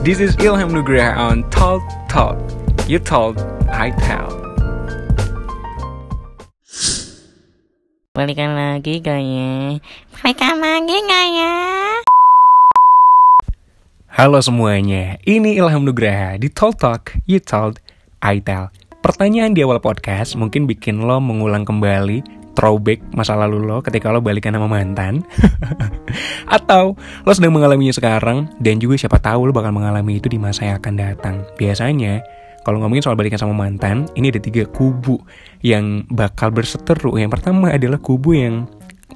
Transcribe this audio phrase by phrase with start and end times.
[0.00, 2.40] This is Ilham Nugraha on Talk Talk.
[2.88, 3.36] You told,
[3.68, 4.32] I tell.
[8.16, 9.76] Balikan lagi gak ya?
[10.16, 11.52] Balikan lagi gak ya?
[14.08, 17.76] Halo semuanya, ini Ilham Nugraha di Talk Talk, You Told,
[18.24, 18.72] I Tell.
[19.04, 24.20] Pertanyaan di awal podcast mungkin bikin lo mengulang kembali throwback masa lalu lo ketika lo
[24.20, 25.22] balikan sama mantan.
[26.56, 30.66] Atau lo sedang mengalaminya sekarang dan juga siapa tahu lo bakal mengalami itu di masa
[30.66, 31.36] yang akan datang.
[31.56, 32.20] Biasanya
[32.66, 35.16] kalau ngomongin soal balikan sama mantan ini ada tiga kubu
[35.64, 37.16] yang bakal berseteru.
[37.16, 38.68] Yang pertama adalah kubu yang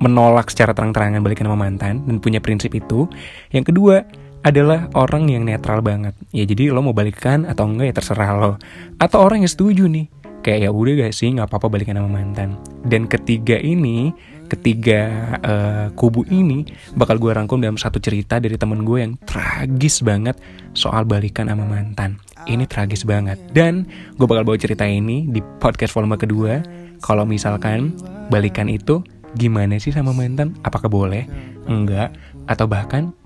[0.02, 3.06] menolak secara terang-terangan balikan sama mantan dan punya prinsip itu.
[3.52, 3.96] Yang kedua
[4.44, 6.12] adalah orang yang netral banget.
[6.32, 8.52] Ya jadi lo mau balikan atau enggak ya terserah lo.
[9.00, 12.60] Atau orang yang setuju nih kayak ya udah gak sih nggak apa-apa balikan sama mantan.
[12.84, 14.12] Dan ketiga ini
[14.44, 15.00] ketiga
[15.40, 20.36] uh, kubu ini bakal gue rangkum dalam satu cerita dari temen gue yang tragis banget
[20.76, 22.20] soal balikan sama mantan.
[22.44, 23.40] Ini tragis banget.
[23.56, 23.88] Dan
[24.20, 26.60] gue bakal bawa cerita ini di podcast volume kedua.
[27.00, 27.96] Kalau misalkan
[28.28, 29.00] balikan itu
[29.40, 30.52] gimana sih sama mantan?
[30.60, 31.24] Apakah boleh?
[31.64, 32.12] Enggak.
[32.44, 33.16] Atau bahkan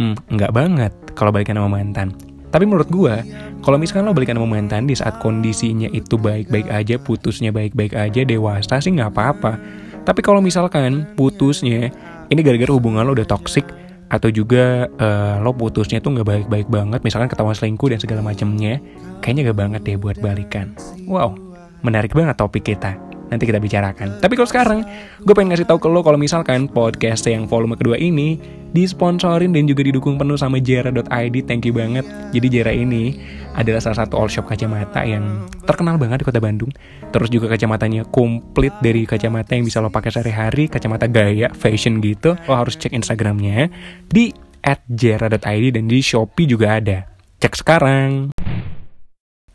[0.00, 2.16] hmm, enggak banget kalau balikan sama mantan
[2.50, 3.14] tapi menurut gue,
[3.62, 8.22] kalau misalkan lo balikan sama mantan di saat kondisinya itu baik-baik aja, putusnya baik-baik aja,
[8.22, 9.52] dewasa sih nggak apa-apa.
[10.06, 11.90] Tapi kalau misalkan putusnya
[12.30, 13.66] ini gara-gara hubungan lo udah toxic
[14.06, 18.78] atau juga uh, lo putusnya tuh nggak baik-baik banget, misalkan ketahuan selingkuh dan segala macamnya,
[19.18, 20.78] kayaknya gak banget deh buat balikan.
[21.10, 21.34] Wow,
[21.82, 24.22] menarik banget topik kita nanti kita bicarakan.
[24.22, 24.78] Tapi kalau sekarang,
[25.22, 28.38] gue pengen ngasih tahu ke lo kalau misalkan podcast yang volume kedua ini
[28.76, 31.36] disponsorin dan juga didukung penuh sama Jera.id.
[31.48, 32.04] Thank you banget.
[32.36, 33.16] Jadi Jera ini
[33.56, 36.68] adalah salah satu all shop kacamata yang terkenal banget di kota Bandung.
[37.10, 42.36] Terus juga kacamatanya komplit dari kacamata yang bisa lo pakai sehari-hari, kacamata gaya, fashion gitu.
[42.44, 43.72] Lo harus cek Instagramnya
[44.12, 44.30] di
[44.92, 47.08] @jera.id dan di Shopee juga ada.
[47.40, 48.34] Cek sekarang.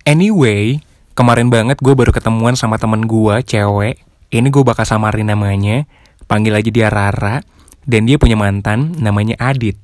[0.01, 3.99] Anyway, Kemarin banget gue baru ketemuan sama temen gue, cewek.
[4.31, 5.83] Ini gue bakal samarin namanya.
[6.23, 7.43] Panggil aja dia Rara.
[7.83, 9.75] Dan dia punya mantan, namanya Adit.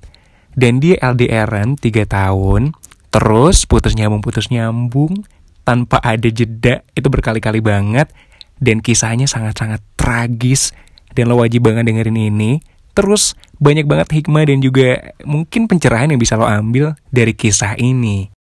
[0.56, 2.72] Dan dia LDRan 3 tahun.
[3.12, 5.28] Terus putus nyambung-putus nyambung.
[5.68, 6.88] Tanpa ada jeda.
[6.96, 8.08] Itu berkali-kali banget.
[8.56, 10.72] Dan kisahnya sangat-sangat tragis.
[11.12, 12.64] Dan lo wajib banget dengerin ini.
[12.96, 18.37] Terus banyak banget hikmah dan juga mungkin pencerahan yang bisa lo ambil dari kisah ini.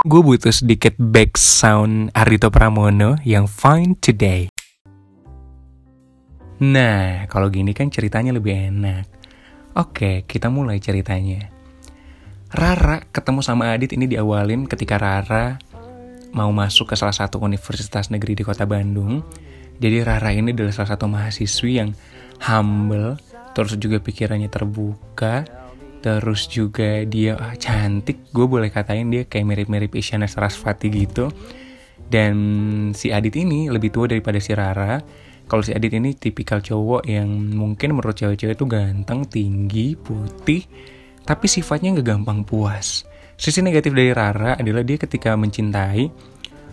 [0.00, 4.48] Gue butuh sedikit back sound Ardito Pramono yang Fine Today.
[6.64, 9.04] Nah, kalau gini kan ceritanya lebih enak.
[9.76, 11.52] Oke, kita mulai ceritanya.
[12.48, 15.60] Rara ketemu sama Adit ini diawalin ketika Rara
[16.32, 19.20] mau masuk ke salah satu universitas negeri di kota Bandung.
[19.76, 21.92] Jadi Rara ini adalah salah satu mahasiswi yang
[22.48, 23.20] humble,
[23.52, 25.44] terus juga pikirannya terbuka,
[26.00, 31.28] terus juga dia ah, cantik gue boleh katain dia kayak mirip-mirip Isyana Sarasvati gitu
[32.08, 32.34] dan
[32.96, 34.98] si Adit ini lebih tua daripada si Rara
[35.50, 37.26] kalau si Adit ini tipikal cowok yang
[37.58, 40.62] mungkin menurut cewek-cewek itu ganteng, tinggi, putih,
[41.26, 43.02] tapi sifatnya gak gampang puas.
[43.34, 46.06] Sisi negatif dari Rara adalah dia ketika mencintai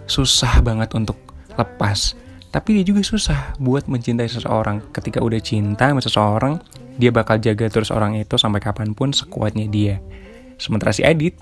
[0.05, 1.17] susah banget untuk
[1.57, 2.13] lepas.
[2.53, 4.93] Tapi dia juga susah buat mencintai seseorang.
[4.93, 6.61] Ketika udah cinta sama seseorang,
[6.97, 10.02] dia bakal jaga terus orang itu sampai kapan pun sekuatnya dia.
[10.58, 11.38] Sementara si Adit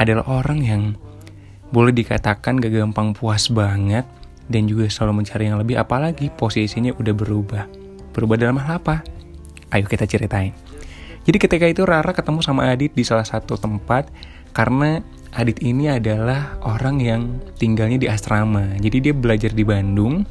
[0.00, 0.82] adalah orang yang
[1.68, 4.08] boleh dikatakan gak gampang puas banget
[4.48, 7.64] dan juga selalu mencari yang lebih apalagi posisinya udah berubah.
[8.16, 9.04] Berubah dalam hal apa?
[9.68, 10.56] Ayo kita ceritain.
[11.28, 14.08] Jadi ketika itu Rara ketemu sama Adit di salah satu tempat
[14.56, 17.22] karena Adit ini adalah orang yang
[17.60, 18.80] tinggalnya di asrama.
[18.80, 20.24] Jadi dia belajar di Bandung,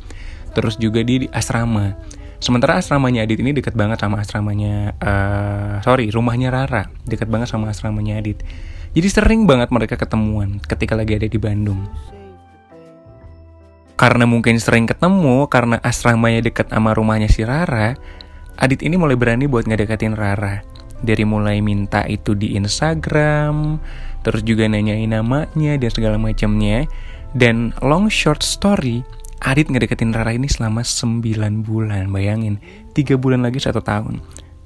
[0.58, 1.94] terus juga dia di asrama.
[2.38, 7.74] Sementara asramanya Adit ini deket banget sama asramanya, uh, sorry, rumahnya Rara, deket banget sama
[7.74, 8.46] asramanya Adit.
[8.94, 11.90] Jadi sering banget mereka ketemuan ketika lagi ada di Bandung.
[13.98, 17.98] Karena mungkin sering ketemu, karena asramanya deket sama rumahnya si Rara,
[18.58, 20.62] Adit ini mulai berani buat ngedeketin Rara.
[21.02, 23.82] Dari mulai minta itu di Instagram,
[24.22, 26.86] terus juga nanyain namanya dan segala macamnya.
[27.38, 29.06] Dan long short story,
[29.38, 31.22] Adit ngedeketin Rara ini selama 9
[31.62, 32.58] bulan, bayangin.
[32.98, 34.20] 3 bulan lagi satu tahun.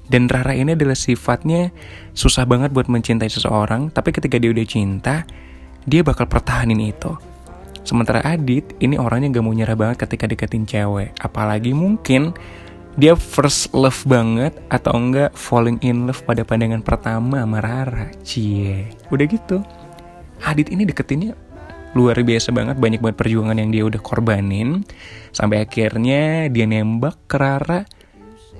[0.08, 1.70] Dan Rara ini adalah sifatnya
[2.16, 5.28] susah banget buat mencintai seseorang, tapi ketika dia udah cinta,
[5.84, 7.12] dia bakal pertahanin itu.
[7.82, 11.12] Sementara Adit, ini orangnya gak mau nyerah banget ketika deketin cewek.
[11.18, 12.32] Apalagi mungkin
[12.96, 18.08] dia first love banget atau enggak falling in love pada pandangan pertama sama Rara.
[18.22, 19.60] Cie, udah gitu.
[20.42, 21.38] Adit ini deketinnya
[21.92, 24.84] luar biasa banget banyak banget perjuangan yang dia udah korbanin
[25.30, 27.84] sampai akhirnya dia nembak ke Rara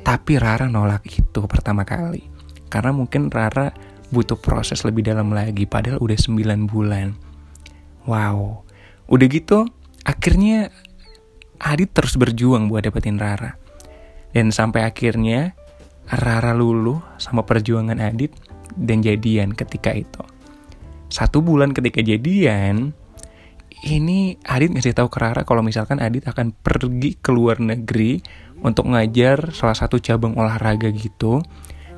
[0.04, 2.28] tapi Rara nolak itu pertama kali
[2.72, 3.72] karena mungkin Rara
[4.12, 7.16] butuh proses lebih dalam lagi padahal udah 9 bulan.
[8.04, 8.68] Wow.
[9.08, 9.68] Udah gitu
[10.04, 10.68] akhirnya
[11.62, 13.56] Adit terus berjuang buat dapetin Rara.
[14.32, 15.56] Dan sampai akhirnya
[16.08, 18.34] Rara luluh sama perjuangan Adit
[18.74, 20.24] dan jadian ketika itu.
[21.12, 22.96] Satu bulan ketika jadian,
[23.82, 28.22] ini Adit ngasih tahu ke Rara kalau misalkan Adit akan pergi ke luar negeri
[28.62, 31.42] untuk ngajar salah satu cabang olahraga gitu.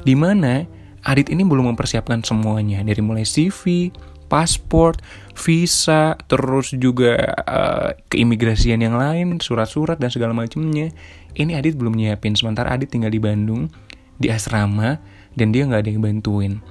[0.04, 0.64] Di mana
[1.04, 3.92] Adit ini belum mempersiapkan semuanya dari mulai CV,
[4.32, 4.96] paspor,
[5.36, 10.88] visa, terus juga uh, keimigrasian yang lain, surat-surat dan segala macamnya.
[11.36, 12.32] Ini Adit belum nyiapin.
[12.32, 13.68] Sementara Adit tinggal di Bandung
[14.16, 14.96] di asrama
[15.36, 16.64] dan dia nggak ada yang bantuin.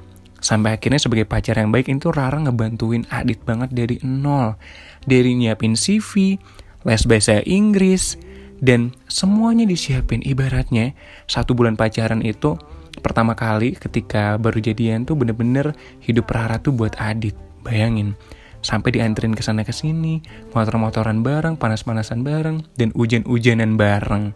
[0.44, 4.60] Sampai akhirnya sebagai pacar yang baik itu Rara ngebantuin Adit banget dari nol.
[5.08, 6.36] Dari nyiapin CV,
[6.84, 8.20] les bahasa Inggris,
[8.60, 10.20] dan semuanya disiapin.
[10.20, 11.00] Ibaratnya
[11.32, 12.60] satu bulan pacaran itu
[13.00, 15.72] pertama kali ketika baru jadian tuh bener-bener
[16.04, 17.40] hidup Rara tuh buat Adit.
[17.64, 18.12] Bayangin,
[18.60, 20.20] sampai dianterin ke sana ke sini,
[20.52, 24.36] motor-motoran bareng, panas-panasan bareng, dan hujan-hujanan bareng.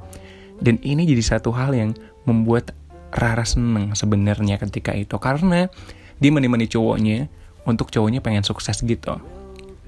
[0.63, 1.91] Dan ini jadi satu hal yang
[2.23, 2.71] membuat
[3.11, 5.67] Rara seneng sebenarnya ketika itu karena
[6.17, 7.29] dia menemani cowoknya
[7.67, 9.19] untuk cowoknya pengen sukses gitu.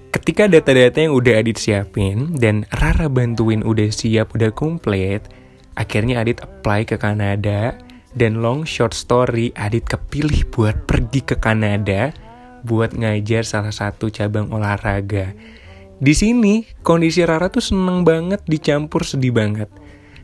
[0.09, 5.21] Ketika data-data yang udah Adit siapin dan Rara bantuin udah siap, udah komplit,
[5.77, 7.77] akhirnya Adit apply ke Kanada
[8.17, 12.09] dan long short story Adit kepilih buat pergi ke Kanada
[12.65, 15.31] buat ngajar salah satu cabang olahraga.
[15.99, 19.69] Di sini kondisi Rara tuh seneng banget dicampur sedih banget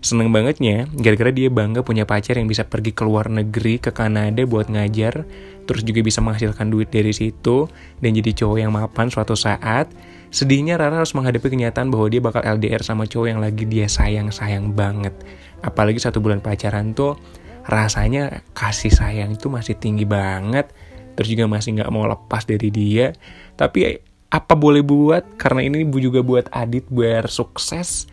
[0.05, 4.45] seneng bangetnya gara-gara dia bangga punya pacar yang bisa pergi ke luar negeri ke Kanada
[4.45, 5.25] buat ngajar
[5.65, 7.65] terus juga bisa menghasilkan duit dari situ
[7.97, 9.89] dan jadi cowok yang mapan suatu saat.
[10.29, 14.77] Sedihnya Rara harus menghadapi kenyataan bahwa dia bakal LDR sama cowok yang lagi dia sayang-sayang
[14.77, 15.17] banget.
[15.65, 17.17] Apalagi satu bulan pacaran tuh
[17.65, 20.69] rasanya kasih sayang itu masih tinggi banget.
[21.17, 23.15] Terus juga masih nggak mau lepas dari dia.
[23.57, 23.97] Tapi
[24.29, 25.39] apa boleh buat?
[25.39, 28.05] Karena ini juga buat Adit biar sukses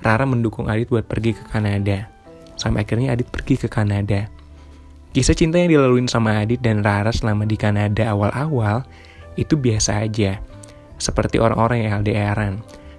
[0.00, 2.10] Rara mendukung Adit buat pergi ke Kanada.
[2.58, 4.30] Sampai akhirnya Adit pergi ke Kanada.
[5.14, 8.82] Kisah cinta yang dilaluin sama Adit dan Rara selama di Kanada awal-awal
[9.38, 10.42] itu biasa aja.
[10.98, 12.54] Seperti orang-orang yang LDRan.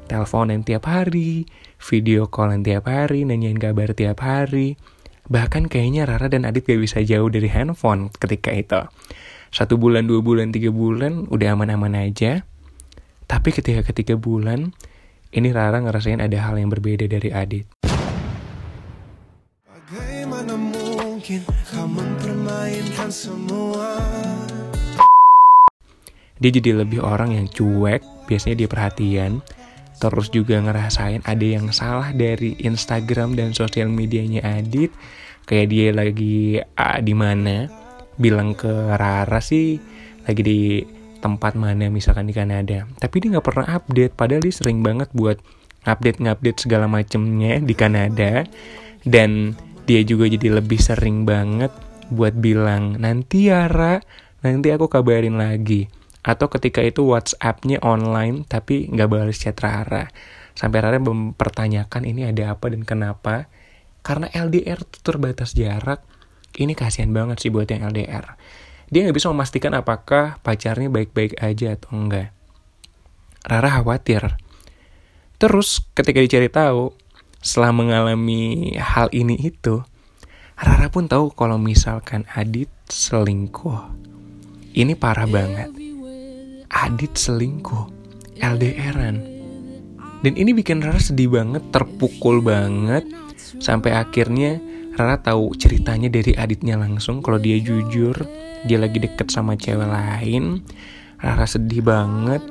[0.05, 1.49] Teleponan tiap hari,
[1.81, 4.77] video callan tiap hari, nanyain kabar tiap hari.
[5.25, 8.85] Bahkan kayaknya Rara dan Adit gak bisa jauh dari handphone ketika itu.
[9.49, 12.45] Satu bulan, dua bulan, tiga bulan udah aman-aman aja.
[13.25, 14.77] Tapi ketika ketiga bulan,
[15.35, 17.67] ini Rara ngerasain ada hal yang berbeda dari Adit.
[19.67, 23.99] Bagaimana mungkin kau mempermainkan semua?
[26.39, 27.99] Dia jadi lebih orang yang cuek,
[28.31, 29.43] biasanya dia perhatian,
[29.99, 34.95] terus juga ngerasain ada yang salah dari Instagram dan sosial medianya Adit,
[35.43, 37.67] kayak dia lagi ah, di mana,
[38.15, 39.75] bilang ke Rara sih
[40.25, 40.61] lagi di
[41.25, 42.85] tempat mana misalkan di Kanada.
[43.01, 45.41] Tapi dia nggak pernah update padahal dia sering banget buat
[45.81, 48.45] update ngupdate segala macemnya di Kanada.
[49.01, 49.57] Dan
[49.89, 51.73] dia juga jadi lebih sering banget
[52.13, 53.97] buat bilang nanti Yara
[54.45, 55.89] nanti aku kabarin lagi.
[56.21, 60.05] Atau ketika itu WhatsAppnya online tapi nggak balas chat Rara.
[60.53, 63.49] Sampai Rara mempertanyakan ini ada apa dan kenapa?
[64.05, 66.05] Karena LDR terbatas jarak.
[66.55, 68.37] Ini kasihan banget sih buat yang LDR
[68.89, 72.29] dia nggak bisa memastikan apakah pacarnya baik-baik aja atau enggak.
[73.45, 74.37] Rara khawatir.
[75.37, 76.93] Terus ketika dicari tahu,
[77.41, 79.85] setelah mengalami hal ini itu,
[80.55, 83.91] Rara pun tahu kalau misalkan Adit selingkuh.
[84.73, 85.69] Ini parah banget.
[86.71, 87.85] Adit selingkuh,
[88.39, 89.17] LDRan.
[90.25, 93.05] Dan ini bikin Rara sedih banget, terpukul banget,
[93.59, 94.57] sampai akhirnya
[94.95, 98.15] Rara tahu ceritanya dari Aditnya langsung kalau dia jujur
[98.65, 100.65] dia lagi deket sama cewek lain
[101.21, 102.43] Rara sedih banget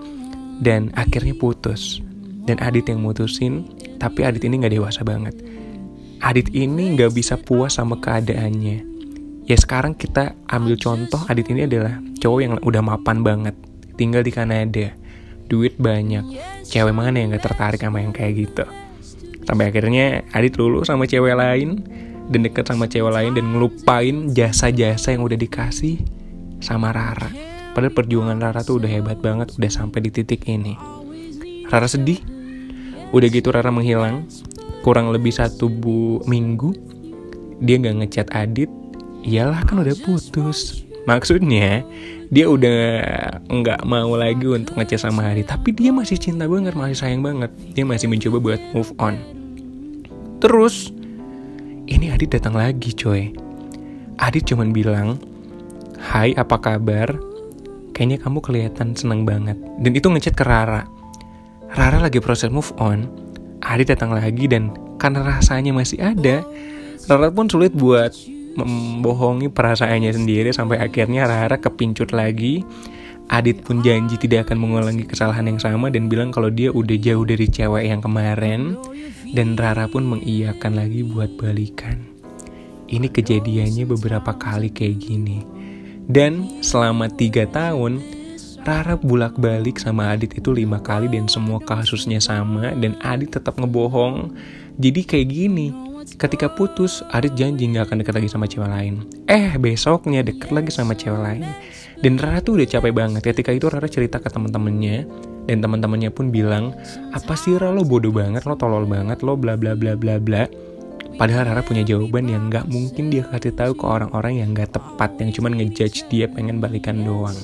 [0.63, 2.01] dan akhirnya putus.
[2.45, 3.69] Dan Adit yang mutusin
[4.01, 5.37] tapi Adit ini nggak dewasa banget.
[6.25, 8.95] Adit ini nggak bisa puas sama keadaannya.
[9.45, 13.57] Ya sekarang kita ambil contoh Adit ini adalah cowok yang udah mapan banget.
[14.01, 14.89] Tinggal di Kanada.
[15.45, 16.25] Duit banyak.
[16.65, 18.65] Cewek mana yang gak tertarik sama yang kayak gitu?
[19.45, 21.85] Sampai akhirnya Adit lulus sama cewek lain
[22.29, 26.01] dan deket sama cewek lain dan ngelupain jasa-jasa yang udah dikasih
[26.65, 27.29] sama Rara.
[27.75, 30.79] Padahal perjuangan Rara tuh udah hebat banget, udah sampai di titik ini.
[31.69, 32.23] Rara sedih.
[33.11, 34.25] Udah gitu Rara menghilang.
[34.87, 36.71] Kurang lebih satu bu minggu.
[37.61, 38.71] Dia nggak ngechat Adit.
[39.25, 40.85] Iyalah kan udah putus.
[41.05, 41.85] Maksudnya
[42.33, 42.81] dia udah
[43.49, 45.51] nggak mau lagi untuk ngechat sama Adit.
[45.51, 47.51] Tapi dia masih cinta banget, masih sayang banget.
[47.75, 49.19] Dia masih mencoba buat move on.
[50.39, 50.95] Terus
[51.85, 53.29] ini Adit datang lagi coy.
[54.17, 55.21] Adit cuman bilang,
[56.01, 57.13] Hai apa kabar?
[57.93, 59.57] Kayaknya kamu kelihatan seneng banget.
[59.81, 60.89] Dan itu ngechat ke Rara.
[61.75, 63.07] Rara lagi proses move on.
[63.65, 66.45] Adit datang lagi dan karena rasanya masih ada,
[67.09, 68.13] Rara pun sulit buat
[68.55, 72.65] membohongi perasaannya sendiri sampai akhirnya Rara kepincut lagi.
[73.33, 77.25] Adit pun janji tidak akan mengulangi kesalahan yang sama dan bilang kalau dia udah jauh
[77.25, 78.77] dari cewek yang kemarin
[79.33, 82.05] dan Rara pun mengiyakan lagi buat balikan.
[82.85, 85.41] Ini kejadiannya beberapa kali kayak gini.
[86.05, 88.05] Dan selama tiga tahun,
[88.65, 94.37] Rara bulak-balik sama Adit itu lima kali dan semua kasusnya sama dan Adit tetap ngebohong.
[94.77, 95.73] Jadi kayak gini,
[96.17, 99.05] ketika putus, Adit janji gak akan deket lagi sama cewek lain.
[99.27, 101.45] Eh, besoknya deket lagi sama cewek lain.
[102.01, 103.23] Dan Rara tuh udah capek banget.
[103.25, 105.09] Ketika itu Rara cerita ke teman-temannya
[105.49, 106.77] dan teman-temannya pun bilang,
[107.15, 110.45] "Apa sih Rara lo bodoh banget, lo tolol banget, lo bla bla bla bla bla."
[111.15, 115.15] Padahal Rara punya jawaban yang gak mungkin dia kasih tahu ke orang-orang yang gak tepat,
[115.23, 117.39] yang cuma ngejudge dia pengen balikan doang.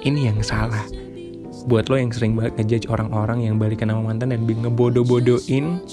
[0.00, 0.88] Ini yang salah.
[1.68, 5.84] Buat lo yang sering banget ngejudge orang-orang yang balikan sama mantan dan ngebodoh-bodohin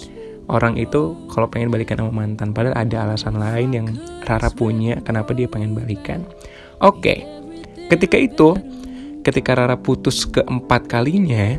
[0.48, 2.54] orang itu kalau pengen balikan sama mantan.
[2.54, 3.88] Padahal ada alasan lain yang
[4.26, 6.26] Rara punya kenapa dia pengen balikan.
[6.84, 7.24] Oke,
[7.90, 8.54] ketika itu,
[9.26, 11.58] ketika Rara putus keempat kalinya,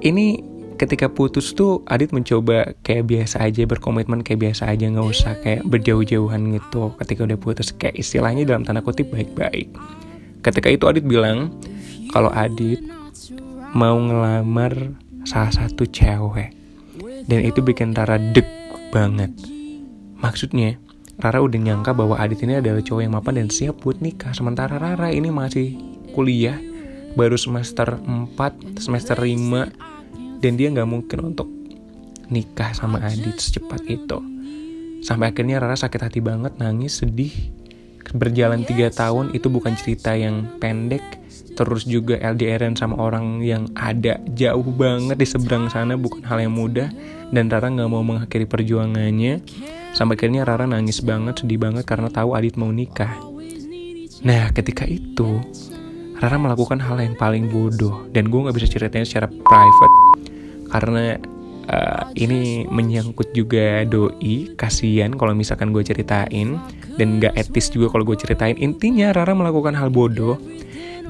[0.00, 5.38] ini ketika putus tuh Adit mencoba kayak biasa aja berkomitmen kayak biasa aja nggak usah
[5.38, 9.70] kayak berjauh-jauhan gitu ketika udah putus kayak istilahnya dalam tanda kutip baik-baik
[10.42, 11.54] ketika itu Adit bilang
[12.10, 12.82] kalau Adit
[13.78, 14.74] mau ngelamar
[15.22, 16.61] salah satu cewek
[17.26, 18.46] dan itu bikin Rara deg
[18.90, 19.30] banget.
[20.18, 20.78] Maksudnya
[21.18, 24.32] Rara udah nyangka bahwa Adit ini adalah cowok yang mapan dan siap buat nikah.
[24.34, 25.76] Sementara Rara ini masih
[26.16, 26.56] kuliah
[27.12, 31.48] baru semester 4 semester 5 dan dia nggak mungkin untuk
[32.32, 34.18] nikah sama Adit secepat itu.
[35.02, 37.32] Sampai akhirnya Rara sakit hati banget nangis sedih.
[38.12, 41.00] Berjalan tiga tahun itu bukan cerita yang pendek
[41.62, 46.58] terus juga LDRan sama orang yang ada jauh banget di seberang sana bukan hal yang
[46.58, 46.90] mudah.
[47.30, 49.38] Dan Rara nggak mau mengakhiri perjuangannya.
[49.94, 53.14] Sampai akhirnya Rara nangis banget sedih banget karena tahu Adit mau nikah.
[54.26, 55.38] Nah ketika itu
[56.18, 58.10] Rara melakukan hal yang paling bodoh.
[58.10, 59.96] Dan gue nggak bisa ceritanya secara private.
[60.66, 61.14] Karena
[61.70, 64.50] uh, ini menyangkut juga doi.
[64.58, 66.58] Kasihan kalau misalkan gue ceritain.
[66.98, 68.58] Dan gak etis juga kalau gue ceritain.
[68.58, 70.36] Intinya Rara melakukan hal bodoh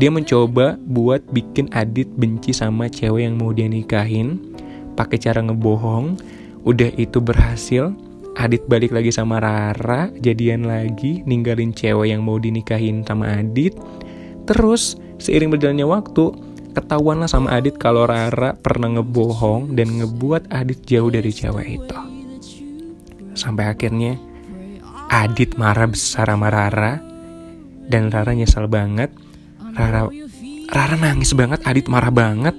[0.01, 4.41] dia mencoba buat bikin Adit benci sama cewek yang mau dia nikahin.
[4.97, 6.17] Pakai cara ngebohong.
[6.65, 7.93] Udah itu berhasil.
[8.33, 13.77] Adit balik lagi sama Rara jadian lagi ninggalin cewek yang mau dinikahin sama Adit.
[14.49, 16.33] Terus seiring berjalannya waktu
[16.73, 21.99] ketahuan lah sama Adit kalau Rara pernah ngebohong dan ngebuat Adit jauh dari cewek itu.
[23.37, 24.17] Sampai akhirnya
[25.13, 26.97] Adit marah besar sama Rara.
[27.85, 29.13] Dan Rara nyesel banget.
[29.73, 30.09] Rara
[30.73, 32.57] Rara nangis banget, Adit marah banget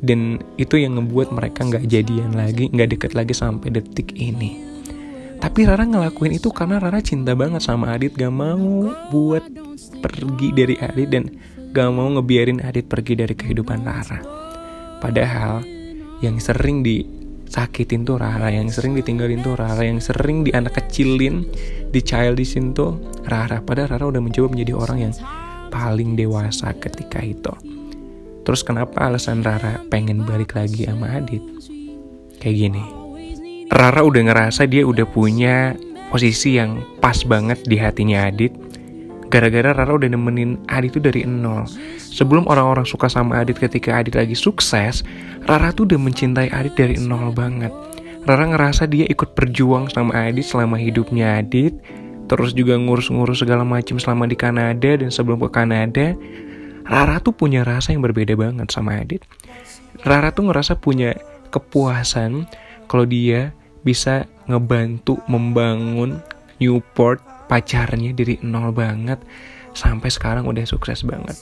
[0.00, 4.70] dan itu yang ngebuat mereka nggak jadian lagi, nggak deket lagi sampai detik ini.
[5.40, 9.40] Tapi Rara ngelakuin itu karena Rara cinta banget sama Adit, gak mau buat
[10.04, 11.32] pergi dari Adit dan
[11.72, 14.20] gak mau ngebiarin Adit pergi dari kehidupan Rara.
[15.00, 15.64] Padahal
[16.20, 21.48] yang sering disakitin tuh Rara, yang sering ditinggalin tuh Rara, yang sering di anak kecilin,
[21.88, 23.64] di childishin tuh Rara.
[23.64, 25.12] Padahal Rara udah mencoba menjadi orang yang
[25.70, 27.54] paling dewasa ketika itu.
[28.44, 31.40] Terus kenapa alasan Rara pengen balik lagi sama Adit?
[32.42, 32.84] Kayak gini.
[33.70, 35.78] Rara udah ngerasa dia udah punya
[36.10, 38.50] posisi yang pas banget di hatinya Adit
[39.30, 41.62] Gara-gara Rara udah nemenin Adit tuh dari nol.
[42.02, 45.06] Sebelum orang-orang suka sama Adit ketika Adit lagi sukses,
[45.46, 47.70] Rara tuh udah mencintai Adit dari nol banget.
[48.26, 51.78] Rara ngerasa dia ikut berjuang sama Adit selama hidupnya Adit,
[52.30, 56.14] terus juga ngurus-ngurus segala macam selama di Kanada dan sebelum ke Kanada.
[56.86, 59.26] Rara tuh punya rasa yang berbeda banget sama Adit.
[60.06, 61.18] Rara tuh ngerasa punya
[61.50, 62.46] kepuasan
[62.86, 63.50] kalau dia
[63.82, 66.22] bisa ngebantu membangun
[66.62, 67.18] Newport
[67.50, 69.18] pacarnya dari nol banget
[69.74, 71.34] sampai sekarang udah sukses banget.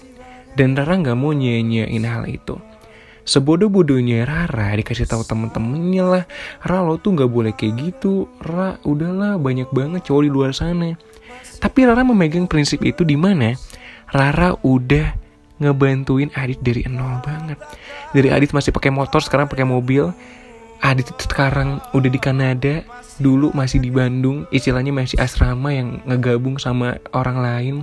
[0.56, 2.56] Dan Rara nggak mau nyanyiin hal itu.
[3.28, 6.24] Sebodoh-bodohnya Rara dikasih tahu temen-temennya lah,
[6.64, 10.96] Rara lo tuh nggak boleh kayak gitu, Rara udahlah banyak banget cowok di luar sana.
[11.60, 13.52] Tapi Rara memegang prinsip itu di mana
[14.08, 15.12] Rara udah
[15.60, 17.60] ngebantuin Adit dari nol banget.
[18.16, 20.08] Dari Adit masih pakai motor, sekarang pakai mobil.
[20.78, 22.86] Adit sekarang udah di Kanada,
[23.18, 27.74] dulu masih di Bandung, istilahnya masih asrama yang ngegabung sama orang lain.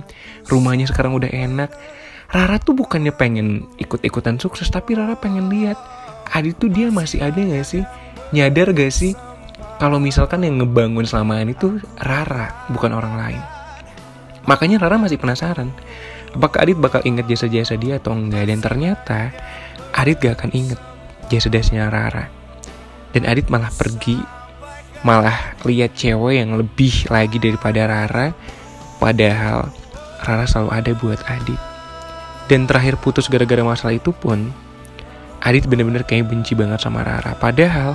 [0.48, 1.70] Rumahnya sekarang udah enak.
[2.26, 5.78] Rara tuh bukannya pengen ikut-ikutan sukses, tapi Rara pengen lihat
[6.34, 7.86] Adit tuh dia masih ada gak sih?
[8.34, 9.14] Nyadar gak sih?
[9.78, 13.42] Kalau misalkan yang ngebangun selama ini tuh Rara, bukan orang lain.
[14.50, 15.70] Makanya Rara masih penasaran.
[16.34, 18.50] Apakah Adit bakal inget jasa-jasa dia atau enggak?
[18.50, 19.30] Dan ternyata
[19.94, 20.80] Adit gak akan inget
[21.30, 22.26] jasa-jasanya Rara.
[23.14, 24.18] Dan Adit malah pergi,
[25.06, 28.34] malah lihat cewek yang lebih lagi daripada Rara.
[28.98, 29.70] Padahal
[30.26, 31.75] Rara selalu ada buat Adit.
[32.46, 34.54] Dan terakhir putus gara-gara masalah itu pun,
[35.42, 37.34] Adit bener-bener kayak benci banget sama Rara.
[37.38, 37.94] Padahal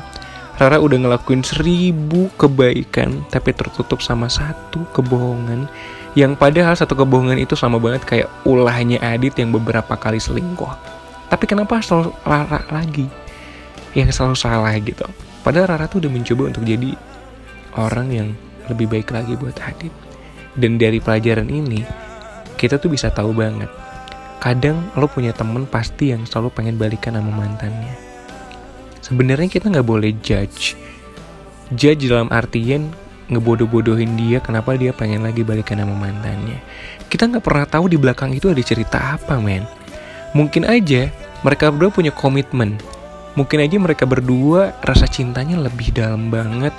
[0.55, 5.65] Rara udah ngelakuin seribu kebaikan tapi tertutup sama satu kebohongan
[6.13, 10.69] yang padahal satu kebohongan itu sama banget kayak ulahnya Adit yang beberapa kali selingkuh.
[11.31, 13.07] Tapi kenapa selalu Rara lagi
[13.95, 15.07] yang selalu salah gitu?
[15.41, 16.93] Padahal Rara tuh udah mencoba untuk jadi
[17.79, 18.27] orang yang
[18.67, 19.91] lebih baik lagi buat Adit.
[20.51, 21.81] Dan dari pelajaran ini,
[22.59, 23.71] kita tuh bisa tahu banget.
[24.41, 27.93] Kadang lo punya temen pasti yang selalu pengen balikan sama mantannya.
[29.05, 30.73] Sebenarnya kita nggak boleh judge.
[31.77, 32.89] Judge dalam artian
[33.29, 36.57] ngebodoh-bodohin dia kenapa dia pengen lagi balikan sama mantannya.
[37.05, 39.61] Kita nggak pernah tahu di belakang itu ada cerita apa, men.
[40.33, 41.13] Mungkin aja
[41.45, 42.81] mereka berdua punya komitmen.
[43.37, 46.73] Mungkin aja mereka berdua rasa cintanya lebih dalam banget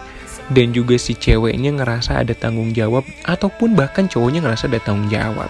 [0.50, 5.48] dan juga si ceweknya ngerasa ada tanggung jawab ataupun bahkan cowoknya ngerasa ada tanggung jawab.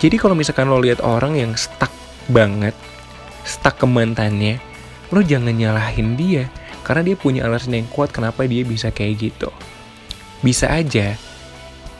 [0.00, 1.92] Jadi kalau misalkan lo lihat orang yang stuck
[2.32, 2.72] banget,
[3.44, 4.56] stuck ke mantannya,
[5.12, 6.48] lo jangan nyalahin dia
[6.80, 9.52] karena dia punya alasan yang kuat kenapa dia bisa kayak gitu.
[10.40, 11.20] Bisa aja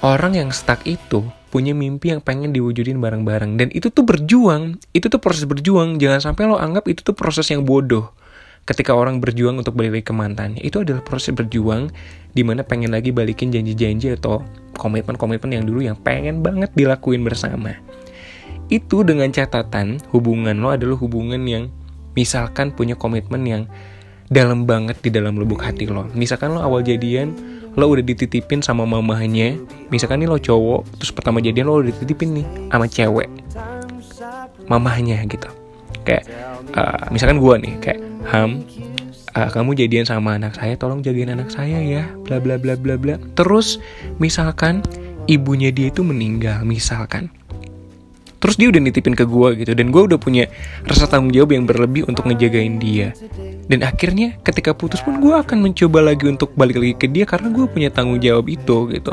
[0.00, 5.12] orang yang stuck itu punya mimpi yang pengen diwujudin bareng-bareng dan itu tuh berjuang, itu
[5.12, 6.00] tuh proses berjuang.
[6.00, 8.16] Jangan sampai lo anggap itu tuh proses yang bodoh.
[8.64, 11.90] Ketika orang berjuang untuk balik ke mantannya, itu adalah proses berjuang
[12.30, 14.46] di mana pengen lagi balikin janji-janji atau
[14.78, 17.74] komitmen-komitmen yang dulu yang pengen banget dilakuin bersama.
[18.70, 21.74] Itu dengan catatan hubungan lo adalah hubungan yang
[22.14, 23.62] misalkan punya komitmen yang
[24.30, 26.06] dalam banget di dalam lubuk hati lo.
[26.14, 27.34] Misalkan lo awal jadian,
[27.74, 29.58] lo udah dititipin sama mamahnya.
[29.90, 33.28] Misalkan nih lo cowok terus pertama jadian lo udah dititipin nih sama cewek
[34.70, 35.50] mamahnya gitu.
[36.06, 36.30] Kayak
[36.78, 38.62] uh, misalkan gue nih kayak ham
[39.34, 42.94] uh, kamu jadian sama anak saya tolong jagain anak saya ya bla bla bla bla
[42.94, 43.18] bla.
[43.34, 43.82] Terus
[44.22, 44.86] misalkan
[45.26, 47.34] ibunya dia itu meninggal misalkan
[48.40, 50.48] terus dia udah nitipin ke gue gitu dan gue udah punya
[50.88, 53.12] rasa tanggung jawab yang berlebih untuk ngejagain dia.
[53.68, 57.52] Dan akhirnya ketika putus pun gue akan mencoba lagi untuk balik lagi ke dia karena
[57.52, 59.12] gue punya tanggung jawab itu gitu.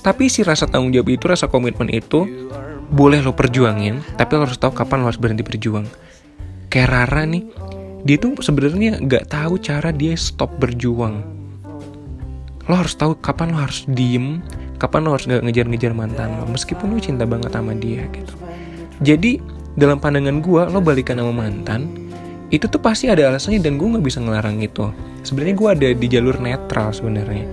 [0.00, 2.26] Tapi si rasa tanggung jawab itu rasa komitmen itu
[2.92, 5.84] boleh lo perjuangin tapi lo harus tahu kapan lo harus berhenti berjuang.
[6.72, 7.44] Kayak Rara nih
[8.02, 11.20] dia tuh sebenarnya nggak tahu cara dia stop berjuang.
[12.66, 14.40] Lo harus tahu kapan lo harus diem
[14.82, 18.34] kapan lo harus nggak ngejar-ngejar mantan lo meskipun lo cinta banget sama dia gitu
[19.00, 19.40] jadi
[19.78, 21.88] dalam pandangan gue lo balikan sama mantan
[22.52, 24.92] itu tuh pasti ada alasannya dan gue nggak bisa ngelarang itu.
[25.24, 27.48] Sebenarnya gue ada di jalur netral sebenarnya.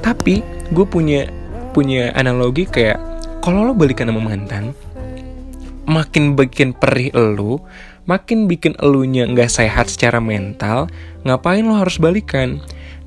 [0.00, 0.40] Tapi
[0.72, 1.28] gue punya
[1.76, 2.96] punya analogi kayak
[3.44, 4.74] kalau lo balikan sama mantan
[5.86, 7.58] makin bikin perih elu
[8.06, 10.90] makin bikin elunya nggak sehat secara mental
[11.22, 12.58] ngapain lo harus balikan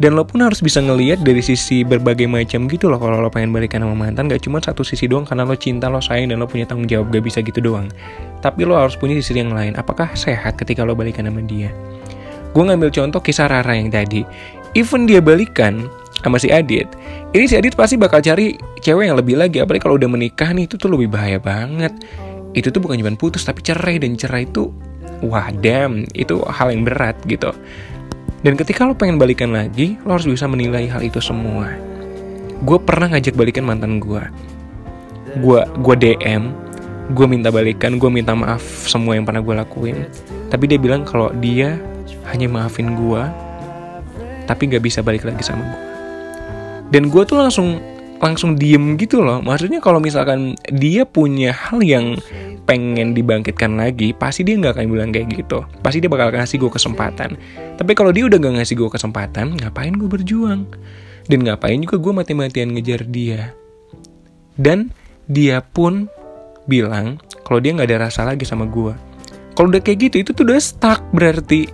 [0.03, 3.55] dan lo pun harus bisa ngelihat dari sisi berbagai macam gitu loh kalau lo pengen
[3.55, 6.47] balikan sama mantan gak cuma satu sisi doang karena lo cinta lo sayang dan lo
[6.51, 7.87] punya tanggung jawab gak bisa gitu doang.
[8.43, 9.79] Tapi lo harus punya sisi yang lain.
[9.79, 11.71] Apakah sehat ketika lo balikan sama dia?
[12.51, 14.27] Gue ngambil contoh kisah Rara yang tadi.
[14.75, 15.87] Even dia balikan
[16.19, 16.91] sama si Adit
[17.31, 19.63] ini si Adit pasti bakal cari cewek yang lebih lagi.
[19.63, 21.95] Apalagi kalau udah menikah nih itu tuh lebih bahaya banget.
[22.51, 24.03] Itu tuh bukan cuma putus tapi cerai.
[24.03, 24.67] Dan cerai itu
[25.23, 27.55] wah damn itu hal yang berat gitu
[28.43, 31.71] dan ketika lo pengen balikan lagi, lo harus bisa menilai hal itu semua.
[32.67, 34.19] Gue pernah ngajak balikan mantan gue.
[35.39, 36.51] Gue gue DM,
[37.15, 39.97] gue minta balikan, gue minta maaf semua yang pernah gue lakuin.
[40.51, 41.79] Tapi dia bilang kalau dia
[42.35, 43.23] hanya maafin gue,
[44.43, 45.81] tapi gak bisa balik lagi sama gue.
[46.91, 47.79] Dan gue tuh langsung
[48.19, 49.39] langsung diem gitu loh.
[49.39, 52.19] Maksudnya kalau misalkan dia punya hal yang
[52.63, 55.63] pengen dibangkitkan lagi, pasti dia nggak akan bilang kayak gitu.
[55.83, 57.35] Pasti dia bakal ngasih gue kesempatan.
[57.75, 60.67] Tapi kalau dia udah gak ngasih gue kesempatan, ngapain gue berjuang?
[61.27, 63.51] Dan ngapain juga gue mati-matian ngejar dia?
[64.55, 64.91] Dan
[65.27, 66.07] dia pun
[66.67, 68.93] bilang kalau dia nggak ada rasa lagi sama gue.
[69.53, 71.69] Kalau udah kayak gitu, itu tuh udah stuck berarti.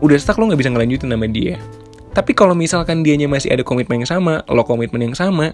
[0.00, 1.60] Udah stuck lo nggak bisa ngelanjutin sama dia.
[2.16, 5.52] Tapi kalau misalkan dianya masih ada komitmen yang sama, lo komitmen yang sama,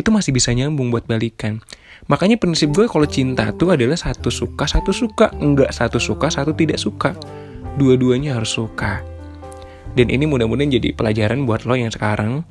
[0.00, 1.60] itu masih bisa nyambung buat balikan.
[2.08, 5.30] Makanya prinsip gue kalau cinta tuh adalah satu suka, satu suka.
[5.38, 7.12] Enggak satu suka, satu tidak suka.
[7.76, 9.04] Dua-duanya harus suka.
[9.94, 12.42] Dan ini mudah-mudahan jadi pelajaran buat lo yang sekarang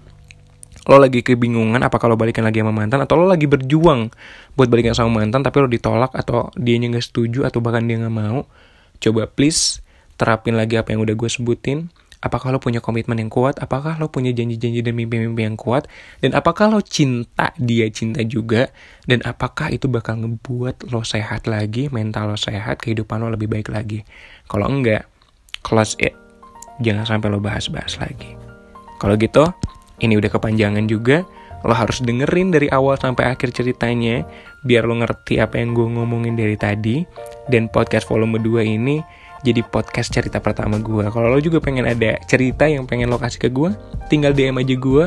[0.89, 4.09] lo lagi kebingungan apa kalau balikan lagi sama mantan atau lo lagi berjuang
[4.57, 8.09] buat balikan sama mantan tapi lo ditolak atau dia nggak setuju atau bahkan dia nggak
[8.09, 8.49] mau
[8.97, 9.85] coba please
[10.17, 13.63] terapin lagi apa yang udah gue sebutin Apakah lo punya komitmen yang kuat?
[13.63, 15.87] Apakah lo punya janji-janji dan mimpi-mimpi yang kuat?
[16.19, 18.67] Dan apakah lo cinta dia cinta juga?
[19.07, 23.71] Dan apakah itu bakal ngebuat lo sehat lagi, mental lo sehat, kehidupan lo lebih baik
[23.71, 24.03] lagi?
[24.51, 25.07] Kalau enggak,
[25.63, 26.11] close it.
[26.83, 28.35] Jangan sampai lo bahas-bahas lagi.
[28.99, 29.47] Kalau gitu,
[30.03, 31.23] ini udah kepanjangan juga.
[31.63, 34.27] Lo harus dengerin dari awal sampai akhir ceritanya
[34.67, 37.07] biar lo ngerti apa yang gue ngomongin dari tadi.
[37.47, 38.99] Dan podcast volume 2 ini
[39.43, 41.07] jadi podcast cerita pertama gue.
[41.07, 43.71] Kalau lo juga pengen ada cerita yang pengen lo kasih ke gue,
[44.11, 45.05] tinggal DM aja gue,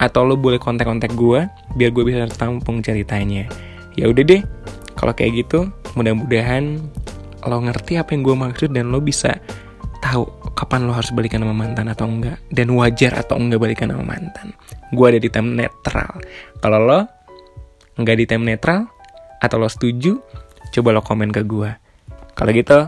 [0.00, 1.44] atau lo boleh kontak-kontak gue,
[1.76, 3.44] biar gue bisa tampung ceritanya.
[3.96, 4.42] Ya udah deh,
[4.96, 6.80] kalau kayak gitu, mudah-mudahan
[7.46, 9.38] lo ngerti apa yang gue maksud dan lo bisa
[10.02, 14.04] tahu kapan lo harus balikan sama mantan atau enggak, dan wajar atau enggak balikan sama
[14.16, 14.56] mantan.
[14.96, 16.16] Gue ada di time netral.
[16.64, 17.00] Kalau lo
[18.00, 18.88] nggak di time netral,
[19.40, 20.16] atau lo setuju,
[20.72, 21.70] coba lo komen ke gue.
[22.36, 22.84] Kalau gitu,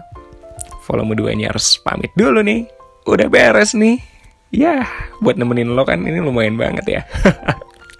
[0.89, 2.65] volume 2 nya harus pamit dulu nih.
[3.05, 4.01] Udah beres nih.
[4.49, 4.89] Ya,
[5.21, 7.01] buat nemenin lo kan ini lumayan banget ya.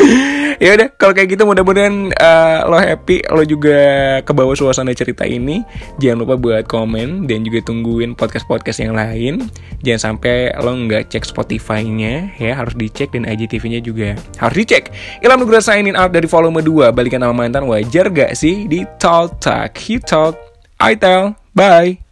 [0.65, 3.79] ya udah kalau kayak gitu mudah-mudahan uh, lo happy lo juga
[4.25, 5.63] ke bawah suasana cerita ini.
[6.01, 9.45] Jangan lupa buat komen dan juga tungguin podcast podcast yang lain.
[9.85, 14.89] Jangan sampai lo nggak cek Spotify-nya ya harus dicek dan IGTV-nya juga harus dicek.
[15.21, 19.37] Ilham Nugra signing out dari volume 2 balikan sama mantan wajar gak sih di Talk
[19.45, 19.77] Talk?
[19.85, 20.35] You Talk.
[20.79, 21.35] I Tell.
[21.53, 22.08] Bye